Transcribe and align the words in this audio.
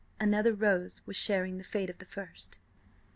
Another 0.19 0.51
rose 0.55 0.99
was 1.05 1.15
sharing 1.15 1.59
the 1.59 1.63
fate 1.63 1.91
of 1.91 1.99
the 1.99 2.05
first. 2.07 2.57